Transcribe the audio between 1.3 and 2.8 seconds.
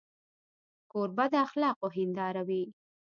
د اخلاقو هنداره وي.